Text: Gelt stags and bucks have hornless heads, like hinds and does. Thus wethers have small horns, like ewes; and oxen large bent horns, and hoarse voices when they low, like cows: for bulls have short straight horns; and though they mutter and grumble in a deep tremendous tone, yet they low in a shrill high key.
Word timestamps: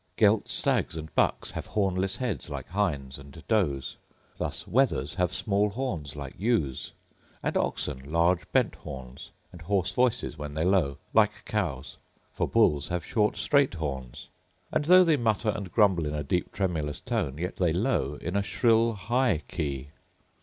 Gelt 0.17 0.49
stags 0.49 0.95
and 0.97 1.13
bucks 1.13 1.51
have 1.51 1.67
hornless 1.67 2.15
heads, 2.15 2.49
like 2.49 2.69
hinds 2.69 3.19
and 3.19 3.43
does. 3.47 3.97
Thus 4.39 4.63
wethers 4.67 5.13
have 5.13 5.31
small 5.31 5.69
horns, 5.69 6.15
like 6.15 6.33
ewes; 6.39 6.91
and 7.43 7.55
oxen 7.55 8.09
large 8.11 8.51
bent 8.51 8.73
horns, 8.77 9.29
and 9.51 9.61
hoarse 9.61 9.91
voices 9.91 10.39
when 10.39 10.55
they 10.55 10.63
low, 10.63 10.97
like 11.13 11.45
cows: 11.45 11.97
for 12.33 12.47
bulls 12.47 12.87
have 12.87 13.05
short 13.05 13.37
straight 13.37 13.75
horns; 13.75 14.27
and 14.71 14.85
though 14.85 15.03
they 15.03 15.17
mutter 15.17 15.49
and 15.49 15.71
grumble 15.71 16.07
in 16.07 16.15
a 16.15 16.23
deep 16.23 16.51
tremendous 16.51 16.99
tone, 16.99 17.37
yet 17.37 17.57
they 17.57 17.71
low 17.71 18.15
in 18.21 18.35
a 18.35 18.41
shrill 18.41 18.93
high 18.93 19.43
key. 19.47 19.89